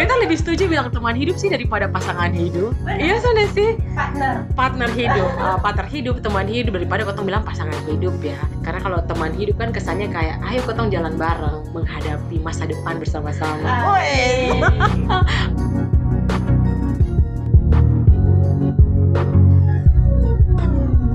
Beta 0.00 0.16
lebih 0.16 0.40
setuju 0.40 0.64
bilang 0.64 0.88
teman 0.88 1.12
hidup 1.12 1.36
sih 1.36 1.52
daripada 1.52 1.84
pasangan 1.84 2.32
hidup. 2.32 2.72
Iya 2.88 3.20
sana 3.20 3.44
sih. 3.52 3.76
Partner. 3.92 4.48
Partner 4.56 4.88
hidup, 4.96 5.28
Ah, 5.44 5.60
partner 5.60 5.84
hidup, 5.92 6.24
teman 6.24 6.48
hidup 6.48 6.72
daripada 6.72 7.04
kotong 7.04 7.28
bilang 7.28 7.44
pasangan 7.44 7.76
hidup 7.84 8.16
ya. 8.24 8.40
Karena 8.64 8.80
kalau 8.80 9.04
teman 9.04 9.36
hidup 9.36 9.60
kan 9.60 9.76
kesannya 9.76 10.08
kayak 10.08 10.40
ayo 10.48 10.64
kotong 10.64 10.88
jalan 10.88 11.20
bareng 11.20 11.68
menghadapi 11.76 12.40
masa 12.40 12.64
depan 12.64 12.96
bersama-sama. 12.96 13.60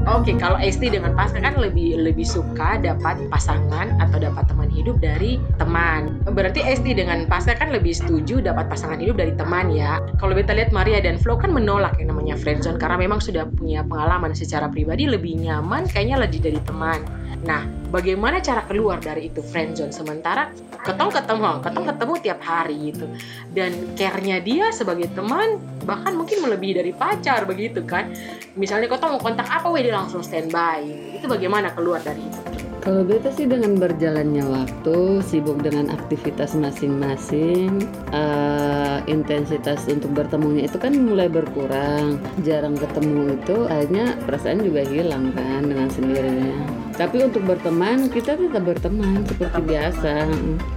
Oke, 0.05 0.37
kalau 0.37 0.61
SD 0.61 0.93
dengan 0.93 1.17
pasangan 1.17 1.41
kan 1.41 1.55
lebih 1.57 1.97
lebih 1.97 2.21
suka 2.29 2.77
dapat 2.77 3.17
pasangan 3.33 3.97
atau 3.97 4.21
dapat 4.21 4.45
teman 4.45 4.69
hidup 4.69 5.01
dari 5.01 5.41
teman. 5.57 6.14
Berarti 6.25 6.65
SD 6.65 6.97
dengan 6.97 7.29
pasangan 7.29 7.61
kan 7.61 7.69
lebih 7.69 7.93
setuju 7.93 8.41
dapat 8.41 8.65
pasangan 8.65 8.97
hidup 8.97 9.21
dari 9.21 9.37
teman 9.37 9.69
ya. 9.69 10.01
Kalau 10.17 10.33
kita 10.33 10.57
lihat 10.57 10.73
Maria 10.73 10.97
dan 10.97 11.21
Flo 11.21 11.37
kan 11.37 11.53
menolak 11.53 12.01
yang 12.01 12.09
namanya 12.09 12.33
friendzone 12.33 12.81
karena 12.81 12.97
memang 12.97 13.21
sudah 13.21 13.45
punya 13.45 13.85
pengalaman 13.85 14.33
secara 14.33 14.65
pribadi 14.65 15.05
lebih 15.05 15.37
nyaman 15.37 15.85
kayaknya 15.85 16.17
lebih 16.25 16.41
dari 16.41 16.57
teman. 16.65 17.05
Nah, 17.45 17.69
bagaimana 17.93 18.41
cara 18.41 18.65
keluar 18.65 18.97
dari 18.97 19.29
itu 19.29 19.45
friendzone 19.45 19.93
sementara 19.93 20.49
ketong 20.81 21.13
ketemu, 21.13 21.61
ketong 21.61 21.85
ketemu 21.93 22.13
tiap 22.25 22.39
hari 22.41 22.75
gitu. 22.89 23.05
Dan 23.53 23.93
care-nya 23.93 24.41
dia 24.41 24.73
sebagai 24.73 25.13
teman 25.13 25.61
bahkan 25.85 26.17
mungkin 26.17 26.41
melebihi 26.41 26.73
dari 26.81 26.91
pacar 26.97 27.45
begitu 27.45 27.85
kan. 27.85 28.09
Misalnya 28.57 28.89
ketong 28.89 29.17
mau 29.17 29.21
kontak 29.21 29.45
apa, 29.45 29.69
weh 29.69 29.85
dia 29.85 29.93
langsung 29.93 30.25
standby. 30.25 30.81
Itu 31.21 31.29
bagaimana 31.29 31.69
keluar 31.77 32.01
dari 32.01 32.25
itu? 32.25 32.54
Kalau 32.85 33.01
beta 33.01 33.33
sih 33.33 33.49
dengan 33.49 33.81
berjalannya 33.81 34.45
waktu, 34.45 35.17
sibuk 35.25 35.57
dengan 35.65 35.89
aktivitas 35.89 36.53
masing-masing, 36.53 37.81
eh, 38.13 39.01
intensitas 39.09 39.89
untuk 39.89 40.13
bertemunya 40.13 40.69
itu 40.69 40.77
kan 40.77 40.93
mulai 40.93 41.25
berkurang. 41.25 42.21
Jarang 42.45 42.77
ketemu 42.77 43.41
itu, 43.41 43.65
akhirnya 43.73 44.13
perasaan 44.29 44.61
juga 44.61 44.85
hilang 44.85 45.33
kan 45.33 45.65
dengan 45.65 45.89
sendirinya. 45.89 46.61
Tapi 46.93 47.25
untuk 47.25 47.41
berteman, 47.49 48.05
kita 48.05 48.37
tetap 48.37 48.61
berteman 48.61 49.25
seperti 49.25 49.59
biasa 49.65 50.29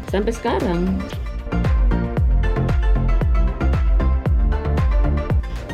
sampai 0.08 0.32
sekarang. 0.32 0.88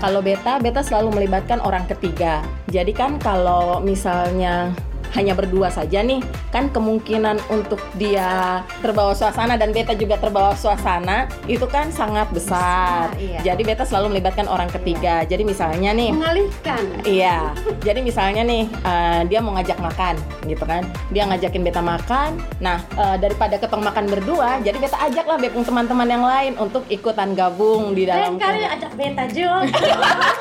Kalau 0.03 0.19
beta, 0.19 0.59
beta 0.59 0.83
selalu 0.83 1.15
melibatkan 1.15 1.63
orang 1.63 1.87
ketiga. 1.87 2.43
Jadi 2.75 2.91
kan 2.91 3.23
kalau 3.23 3.79
misalnya 3.79 4.75
hanya 5.15 5.33
berdua 5.33 5.71
saja 5.71 6.03
nih, 6.03 6.21
kan 6.51 6.69
kemungkinan 6.75 7.39
untuk 7.51 7.79
dia 7.95 8.61
terbawa 8.83 9.15
suasana 9.15 9.55
dan 9.55 9.71
beta 9.71 9.95
juga 9.95 10.19
terbawa 10.19 10.53
suasana 10.59 11.31
itu 11.47 11.65
kan 11.71 11.89
sangat 11.95 12.29
besar. 12.35 13.15
iya. 13.17 13.41
Jadi 13.55 13.63
beta 13.63 13.87
selalu 13.87 14.19
melibatkan 14.19 14.51
orang 14.51 14.67
ketiga. 14.71 15.23
Jadi 15.25 15.47
misalnya 15.47 15.95
nih, 15.95 16.11
Mengalihkan. 16.11 16.83
Iya, 17.07 17.55
jadi 17.81 18.01
misalnya 18.03 18.43
nih 18.43 18.67
eh, 18.67 19.21
dia 19.31 19.39
mau 19.39 19.55
ngajak 19.55 19.79
makan, 19.79 20.15
gitu 20.51 20.65
kan? 20.67 20.83
Dia 21.15 21.31
ngajakin 21.31 21.63
beta 21.63 21.83
makan. 21.83 22.39
Nah 22.59 22.83
eh, 22.99 23.17
daripada 23.23 23.57
ketong 23.57 23.83
makan 23.83 24.11
berdua, 24.11 24.59
jadi 24.61 24.77
beta 24.83 24.99
ajak 24.99 25.25
lah 25.31 25.39
bepung 25.39 25.63
teman-teman 25.63 26.09
yang 26.11 26.25
lain 26.27 26.53
untuk 26.59 26.83
ikutan 26.91 27.33
gabung 27.39 27.95
di 27.95 28.05
dalam. 28.05 28.35
Lain 28.35 28.43
kali 28.43 28.63
ajak 28.67 28.93
beta 28.99 29.25
Jo. 29.31 29.63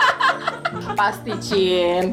Pasti 1.00 1.32
Cin. 1.42 2.06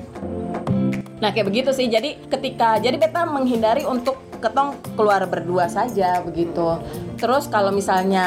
Nah 1.20 1.30
kayak 1.30 1.46
begitu 1.46 1.70
sih. 1.70 1.86
Jadi 1.86 2.16
ketika 2.26 2.80
jadi 2.80 2.96
beta 2.96 3.24
menghindari 3.24 3.84
untuk 3.84 4.16
ketong 4.40 4.72
keluar 4.96 5.20
berdua 5.28 5.68
saja 5.68 6.24
begitu. 6.24 6.80
Terus 7.20 7.44
kalau 7.46 7.68
misalnya 7.68 8.26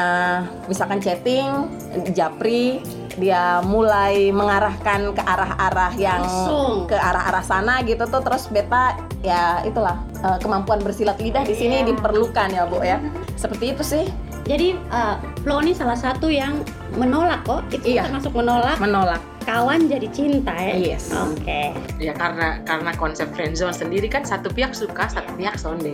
misalkan 0.70 1.02
chatting, 1.02 1.66
japri 2.14 2.78
dia 3.14 3.62
mulai 3.62 4.34
mengarahkan 4.34 5.14
ke 5.14 5.22
arah-arah 5.22 5.94
yang 5.94 6.22
Langsung. 6.22 6.90
ke 6.90 6.98
arah-arah 6.98 7.46
sana 7.46 7.78
gitu 7.86 8.02
tuh 8.10 8.18
terus 8.18 8.50
beta 8.50 8.98
ya 9.22 9.62
itulah 9.62 10.02
eh, 10.18 10.34
kemampuan 10.42 10.82
bersilat 10.82 11.22
lidah 11.22 11.46
di 11.46 11.54
sini 11.54 11.86
Iya. 11.86 11.94
diperlukan 11.94 12.48
ya 12.50 12.66
bu 12.66 12.82
ya 12.82 12.98
seperti 13.38 13.70
itu 13.70 13.82
sih 13.86 14.06
Jadi 14.44 14.76
uh, 14.92 15.16
Flo 15.40 15.64
ini 15.64 15.72
salah 15.72 15.96
satu 15.96 16.28
yang 16.28 16.60
menolak 17.00 17.48
kok. 17.48 17.64
Itu 17.72 17.96
Iya. 17.96 18.04
termasuk 18.04 18.36
menolak. 18.36 18.76
menolak 18.76 19.16
kawan 19.44 19.86
jadi 19.86 20.08
cinta 20.10 20.52
ya. 20.52 20.96
Yes. 20.96 21.12
Oke. 21.12 21.76
Ya 21.96 22.12
karena 22.12 22.58
karena 22.64 22.90
konsep 22.94 23.28
friendzone 23.32 23.72
sendiri 23.72 24.08
kan 24.08 24.24
satu 24.24 24.48
pihak 24.48 24.72
suka, 24.72 25.06
satu 25.06 25.30
pihak 25.36 25.54
sonde. 25.54 25.92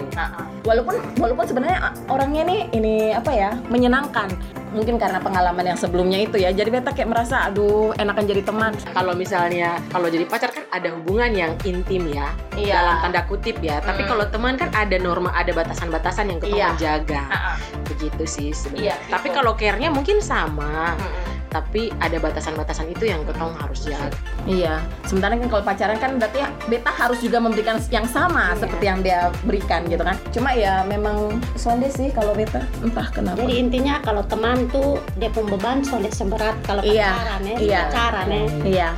walaupun 0.62 0.96
walaupun 1.16 1.44
sebenarnya 1.44 1.78
orangnya 2.06 2.44
nih 2.44 2.60
ini 2.70 2.94
apa 3.10 3.32
ya 3.32 3.50
menyenangkan 3.72 4.28
mungkin 4.70 5.00
karena 5.00 5.18
pengalaman 5.18 5.66
yang 5.66 5.74
sebelumnya 5.74 6.20
itu 6.20 6.36
ya 6.36 6.52
jadi 6.52 6.68
beta 6.70 6.92
kayak 6.92 7.10
merasa 7.10 7.48
aduh 7.48 7.90
enakan 7.96 8.22
jadi 8.22 8.42
teman 8.44 8.72
Kalau 8.92 9.16
misalnya 9.16 9.80
kalau 9.90 10.06
jadi 10.06 10.28
pacar 10.28 10.52
kan 10.52 10.62
ada 10.70 10.94
hubungan 10.94 11.32
yang 11.32 11.52
intim 11.64 12.06
ya, 12.06 12.30
Iya. 12.54 12.78
dalam 12.78 12.96
tanda 13.02 13.20
kutip 13.26 13.58
ya. 13.58 13.82
Tapi 13.82 14.06
Mm. 14.06 14.08
kalau 14.08 14.24
teman 14.28 14.54
kan 14.54 14.70
ada 14.70 14.94
norma, 14.96 15.34
ada 15.34 15.50
batasan-batasan 15.50 16.30
yang 16.30 16.38
kita 16.38 16.54
Iya. 16.54 16.68
jaga. 16.78 17.22
Ah. 17.26 17.56
Begitu 17.88 18.22
sih 18.22 18.48
sebenarnya. 18.54 18.94
Iya, 18.94 19.10
Tapi 19.10 19.28
kalau 19.30 19.52
care-nya 19.54 19.90
mungkin 19.90 20.22
sama, 20.22 20.94
Mm-mm. 20.94 21.29
Tapi 21.50 21.90
ada 21.98 22.16
batasan-batasan 22.16 22.88
itu 22.88 23.10
yang 23.10 23.26
ketong 23.26 23.52
harus 23.58 23.84
jaga. 23.84 24.14
Iya, 24.46 24.78
sementara 25.04 25.34
kan 25.34 25.50
kalau 25.50 25.64
pacaran 25.66 25.98
kan 25.98 26.16
berarti 26.16 26.40
beta 26.66 26.90
harus 26.90 27.18
juga 27.18 27.42
memberikan 27.42 27.76
yang 27.90 28.06
sama 28.06 28.54
Iya. 28.54 28.60
seperti 28.62 28.84
yang 28.86 29.00
dia 29.02 29.20
berikan 29.44 29.84
gitu 29.86 30.00
kan. 30.00 30.16
Cuma 30.30 30.54
ya 30.54 30.86
memang 30.86 31.42
sonde 31.54 31.90
sih 31.90 32.08
kalau 32.10 32.32
beta 32.32 32.62
entah 32.80 33.10
kenapa. 33.10 33.42
Jadi 33.42 33.54
intinya 33.58 33.98
kalau 34.00 34.22
teman 34.24 34.70
tuh 34.70 35.02
dia 35.18 35.28
pun 35.28 35.44
beban 35.46 35.82
soalnya 35.82 36.10
seberat 36.10 36.54
kalau 36.62 36.80
Iya, 36.80 37.10
pacaran 37.12 37.42
ya, 37.44 37.56
iya. 37.58 37.80
pacaran 37.90 38.26
ya. 38.30 38.42
Iya, 38.64 38.88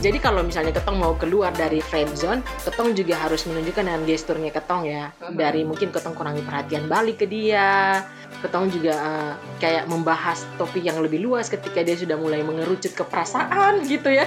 Jadi 0.00 0.16
kalau 0.16 0.40
misalnya 0.40 0.72
ketong 0.72 0.96
mau 0.96 1.12
keluar 1.12 1.52
dari 1.52 1.84
friend 1.84 2.16
zone, 2.16 2.40
ketong 2.64 2.96
juga 2.96 3.20
harus 3.20 3.44
menunjukkan 3.44 3.84
dengan 3.84 4.00
gesturnya 4.08 4.48
ketong 4.48 4.88
ya. 4.88 5.12
Dari 5.20 5.60
mungkin 5.60 5.92
ketong 5.92 6.16
kurangi 6.16 6.40
perhatian 6.40 6.88
balik 6.88 7.20
ke 7.20 7.28
dia, 7.28 8.00
ketong 8.40 8.72
juga 8.72 8.96
eh, 8.96 9.32
kayak 9.60 9.92
membahas 9.92 10.48
topik 10.56 10.88
yang 10.88 11.04
lebih 11.04 11.20
luas 11.20 11.52
ketika 11.52 11.84
dia 11.84 12.00
sudah 12.00 12.16
mulai 12.16 12.40
mengerucut 12.40 12.96
ke 12.96 13.04
perasaan 13.04 13.84
gitu 13.84 14.08
ya. 14.08 14.24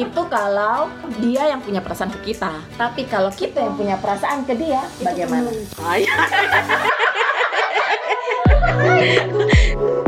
itu 0.00 0.22
kalau 0.32 0.88
dia 1.20 1.52
yang 1.52 1.60
punya 1.60 1.84
perasaan 1.84 2.08
ke 2.16 2.32
kita. 2.32 2.56
Tapi 2.80 3.04
kalau 3.12 3.28
kita 3.28 3.60
yang 3.60 3.76
punya 3.76 4.00
perasaan 4.00 4.48
ke 4.48 4.56
dia, 4.56 4.80
bagaimana? 5.04 5.52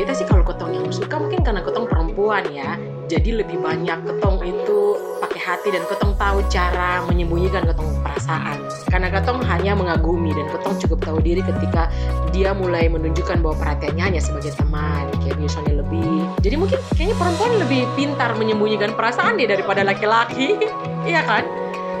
beta 0.00 0.16
sih 0.16 0.24
kalau 0.24 0.40
ketong 0.40 0.72
yang 0.72 0.88
suka 0.88 1.20
mungkin 1.20 1.44
karena 1.44 1.60
ketong 1.60 1.84
perempuan 1.84 2.40
ya. 2.48 2.80
Jadi 3.04 3.36
lebih 3.36 3.60
banyak 3.60 4.00
ketong 4.08 4.40
itu 4.48 4.96
pakai 5.20 5.40
hati 5.44 5.68
dan 5.76 5.84
ketong 5.84 6.16
tahu 6.16 6.40
cara 6.48 7.04
menyembunyikan 7.04 7.68
ketong 7.68 8.00
perasaan. 8.00 8.64
Karena 8.88 9.12
ketong 9.12 9.44
hanya 9.44 9.76
mengagumi 9.76 10.32
dan 10.32 10.48
ketong 10.56 10.80
cukup 10.80 11.04
tahu 11.04 11.18
diri 11.20 11.44
ketika 11.44 11.92
dia 12.32 12.56
mulai 12.56 12.88
menunjukkan 12.88 13.44
bahwa 13.44 13.60
perhatiannya 13.60 14.00
hanya 14.00 14.20
sebagai 14.24 14.56
teman 14.56 15.04
kayak 15.20 15.36
biasanya 15.36 15.84
lebih. 15.84 16.24
Jadi 16.40 16.54
mungkin 16.56 16.80
kayaknya 16.96 17.16
perempuan 17.20 17.52
lebih 17.60 17.82
pintar 17.92 18.30
menyembunyikan 18.40 18.96
perasaan 18.96 19.36
deh 19.36 19.52
daripada 19.52 19.84
laki-laki. 19.84 20.56
Iya 21.00 21.24
kan 21.24 21.48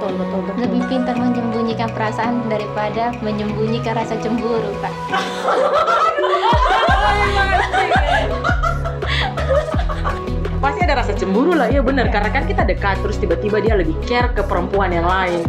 Betul, 0.00 0.16
betul, 0.16 0.40
betul. 0.48 0.64
Lebih 0.64 0.80
pintar 0.88 1.12
menyembunyikan 1.20 1.92
perasaan 1.92 2.48
daripada 2.48 3.12
menyembunyikan 3.20 3.92
rasa 3.92 4.16
cemburu, 4.16 4.72
Pak. 4.80 4.94
pasti 10.60 10.80
ada 10.84 11.00
rasa 11.00 11.16
cemburu 11.16 11.56
lah 11.56 11.72
iya 11.72 11.80
bener 11.80 12.12
karena 12.12 12.28
kan 12.28 12.44
kita 12.44 12.68
dekat 12.68 13.00
terus 13.00 13.16
tiba-tiba 13.16 13.64
dia 13.64 13.80
lebih 13.80 13.96
care 14.04 14.28
ke 14.36 14.44
perempuan 14.44 14.92
yang 14.92 15.08
lain 15.08 15.40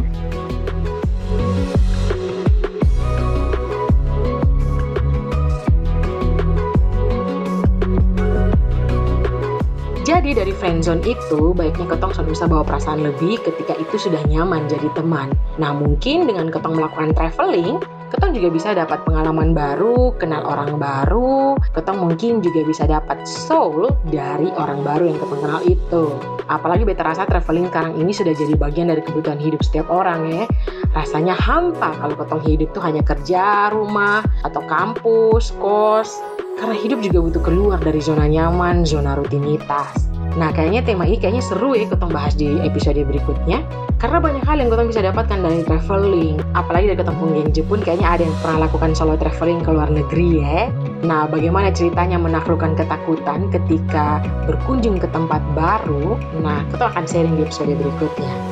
Jadi 10.31 10.47
dari 10.47 10.55
friendzone 10.55 11.03
itu 11.03 11.51
baiknya 11.51 11.91
ketong 11.91 12.15
sudah 12.15 12.31
bisa 12.31 12.47
bawa 12.47 12.63
perasaan 12.63 13.03
lebih 13.03 13.43
ketika 13.43 13.75
itu 13.75 13.99
sudah 13.99 14.23
nyaman 14.31 14.63
jadi 14.63 14.87
teman. 14.95 15.27
Nah 15.59 15.75
mungkin 15.75 16.23
dengan 16.23 16.47
ketong 16.47 16.79
melakukan 16.79 17.11
traveling, 17.11 17.83
ketong 18.15 18.39
juga 18.39 18.47
bisa 18.47 18.71
dapat 18.71 19.03
pengalaman 19.03 19.51
baru, 19.51 20.15
kenal 20.15 20.47
orang 20.47 20.79
baru, 20.79 21.59
ketong 21.75 21.99
mungkin 21.99 22.39
juga 22.39 22.63
bisa 22.63 22.87
dapat 22.87 23.27
soul 23.27 23.91
dari 24.07 24.47
orang 24.55 24.79
baru 24.87 25.11
yang 25.11 25.19
ketong 25.19 25.41
kenal 25.43 25.61
itu. 25.67 26.15
Apalagi 26.47 26.87
beta 26.87 27.03
rasa 27.03 27.27
traveling 27.27 27.67
sekarang 27.67 27.99
ini 27.99 28.15
sudah 28.15 28.31
jadi 28.31 28.55
bagian 28.55 28.87
dari 28.87 29.03
kebutuhan 29.03 29.35
hidup 29.35 29.59
setiap 29.67 29.91
orang 29.91 30.31
ya. 30.31 30.47
Rasanya 30.95 31.35
hampa 31.35 31.91
kalau 31.99 32.15
ketong 32.15 32.43
hidup 32.47 32.71
tuh 32.71 32.83
hanya 32.87 33.03
kerja, 33.03 33.67
rumah, 33.75 34.23
atau 34.47 34.63
kampus, 34.63 35.51
kos. 35.59 36.23
Karena 36.55 36.79
hidup 36.79 37.03
juga 37.03 37.19
butuh 37.19 37.43
keluar 37.43 37.83
dari 37.83 37.99
zona 37.99 38.31
nyaman, 38.31 38.87
zona 38.87 39.19
rutinitas. 39.19 40.10
Nah, 40.39 40.49
kayaknya 40.55 40.81
tema 40.85 41.03
ini 41.03 41.19
kayaknya 41.19 41.43
seru 41.43 41.75
ya 41.75 41.87
ketong 41.87 42.11
bahas 42.11 42.35
di 42.35 42.47
episode 42.63 42.99
berikutnya. 43.03 43.63
Karena 43.99 44.17
banyak 44.17 44.43
hal 44.47 44.57
yang 44.57 44.69
ketong 44.71 44.89
bisa 44.89 45.01
dapatkan 45.03 45.39
dari 45.39 45.61
traveling. 45.61 46.35
Apalagi 46.57 46.85
dari 46.91 46.97
ketong 46.99 47.17
pun 47.19 47.29
geng 47.35 47.51
Jepun, 47.51 47.79
kayaknya 47.83 48.07
ada 48.07 48.23
yang 48.25 48.35
pernah 48.41 48.57
lakukan 48.65 48.91
solo 48.97 49.15
traveling 49.19 49.61
ke 49.61 49.69
luar 49.69 49.89
negeri 49.91 50.29
ya. 50.41 50.59
Nah, 51.05 51.29
bagaimana 51.29 51.69
ceritanya 51.73 52.17
menaklukkan 52.17 52.73
ketakutan 52.77 53.51
ketika 53.53 54.23
berkunjung 54.49 54.97
ke 54.97 55.07
tempat 55.11 55.43
baru? 55.53 56.17
Nah, 56.39 56.65
ketong 56.73 56.89
akan 56.91 57.05
sharing 57.05 57.35
di 57.37 57.43
episode 57.45 57.73
berikutnya. 57.75 58.50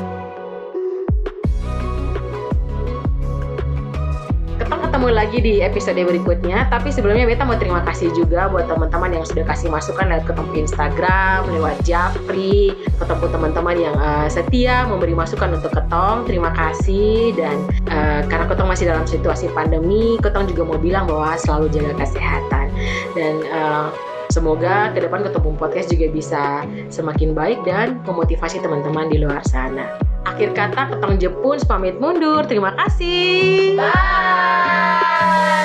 Ketemu 5.00 5.16
lagi 5.16 5.40
di 5.40 5.54
episode 5.64 5.96
berikutnya. 5.96 6.68
Tapi 6.68 6.92
sebelumnya 6.92 7.24
Beta 7.24 7.48
mau 7.48 7.56
terima 7.56 7.80
kasih 7.88 8.12
juga 8.12 8.52
buat 8.52 8.68
teman-teman 8.68 9.16
yang 9.16 9.24
sudah 9.24 9.48
kasih 9.48 9.72
masukan 9.72 10.12
lewat 10.12 10.28
ketemu 10.28 10.52
Instagram, 10.68 11.48
lewat 11.56 11.80
Japri, 11.88 12.76
ketemu 13.00 13.26
teman-teman 13.32 13.80
yang 13.80 13.96
eh, 13.96 14.28
setia 14.28 14.84
memberi 14.92 15.16
masukan 15.16 15.56
untuk 15.56 15.72
Ketong. 15.72 16.28
Terima 16.28 16.52
kasih 16.52 17.32
dan 17.32 17.64
eh, 17.88 18.28
karena 18.28 18.52
Ketong 18.52 18.68
masih 18.68 18.92
dalam 18.92 19.08
situasi 19.08 19.48
pandemi, 19.56 20.20
Ketong 20.20 20.52
juga 20.52 20.68
mau 20.68 20.76
bilang 20.76 21.08
bahwa 21.08 21.32
selalu 21.40 21.72
jaga 21.72 21.96
kesehatan 21.96 22.68
dan 23.16 23.34
eh, 23.40 23.88
Semoga 24.30 24.94
ke 24.94 25.02
depan 25.02 25.26
ketemu 25.26 25.58
podcast 25.58 25.90
juga 25.90 26.06
bisa 26.14 26.62
semakin 26.94 27.34
baik 27.34 27.66
dan 27.66 27.98
memotivasi 28.06 28.62
teman-teman 28.62 29.10
di 29.10 29.26
luar 29.26 29.42
sana. 29.42 30.09
Akhir 30.40 30.56
kata, 30.56 30.96
ketong 30.96 31.20
Jepun 31.20 31.60
pamit 31.68 32.00
mundur. 32.00 32.48
Terima 32.48 32.72
kasih. 32.72 33.76
Bye. 33.76 35.59